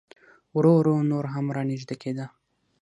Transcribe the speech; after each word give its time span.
ورو 0.55 0.73
ورو 0.79 0.95
نور 1.11 1.25
هم 1.33 1.45
را 1.55 1.61
نږدې 1.69 1.95
کېده. 2.01 2.25